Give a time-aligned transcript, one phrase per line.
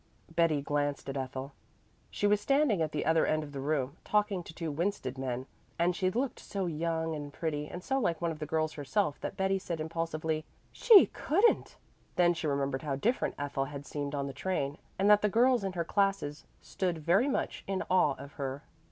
[0.35, 1.51] Betty glanced at Ethel.
[2.09, 5.45] She was standing at the other end of the room, talking to two Winsted men,
[5.77, 9.21] and she looked so young and pretty and so like one of the girls herself
[9.21, 11.77] that Betty said impulsively, "She couldn't!"
[12.15, 15.63] Then she remembered how different Ethel had seemed on the train, and that the girls
[15.63, 18.63] in her classes stood very much in awe of her.